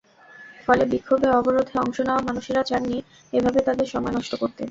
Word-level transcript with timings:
ফলে 0.67 0.83
বিক্ষোভে, 0.91 1.27
অবরোধে 1.39 1.75
অংশ 1.79 1.97
নেওয়া 1.99 2.27
মানুষেরা 2.29 2.61
চাননি 2.63 2.97
এভাবে 3.33 3.59
তাঁদের 3.67 3.87
সময় 3.93 4.13
নষ্ট 4.17 4.31
করতে। 4.35 4.59